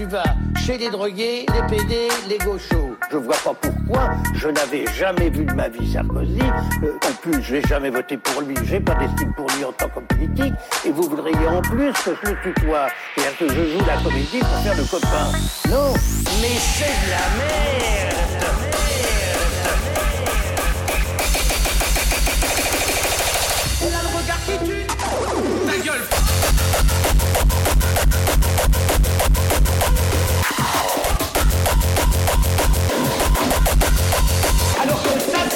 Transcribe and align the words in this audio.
tu 0.00 0.06
vas 0.06 0.22
chez 0.64 0.78
les 0.78 0.88
drogués, 0.88 1.44
les 1.52 1.62
PD, 1.76 2.08
les 2.28 2.38
gauchos. 2.38 2.96
Je 3.12 3.18
vois 3.18 3.36
pas 3.44 3.52
pourquoi 3.60 4.14
je 4.34 4.48
n'avais 4.48 4.86
jamais 4.98 5.28
vu 5.28 5.44
de 5.44 5.52
ma 5.52 5.68
vie 5.68 5.92
Sarkozy. 5.92 6.38
Euh, 6.82 6.92
en 7.06 7.12
plus, 7.20 7.42
je 7.42 7.56
n'ai 7.56 7.62
jamais 7.62 7.90
voté 7.90 8.16
pour 8.16 8.40
lui. 8.40 8.54
J'ai 8.64 8.80
pas 8.80 8.94
d'estime 8.94 9.34
pour 9.34 9.46
lui 9.56 9.64
en 9.64 9.72
tant 9.72 9.90
que 9.90 10.00
politique. 10.00 10.54
Et 10.86 10.90
vous 10.90 11.02
voudriez 11.02 11.46
en 11.48 11.60
plus 11.60 11.92
que 11.92 12.12
je 12.22 12.30
le 12.30 12.36
tutoie. 12.42 12.86
et 13.18 13.20
que 13.44 13.52
je 13.52 13.78
joue 13.78 13.86
la 13.86 13.98
comédie 14.02 14.38
pour 14.38 14.58
faire 14.62 14.76
le 14.76 14.84
copain. 14.84 15.38
Non, 15.68 15.92
mais 16.40 16.56
c'est 16.56 17.06
de 17.06 17.10
la 17.10 18.56
merde 18.56 18.86